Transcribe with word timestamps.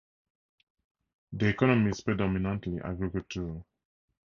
The 1.31 1.49
economy 1.49 1.91
is 1.91 2.01
predominantly 2.01 2.81
agricultural. 2.83 3.67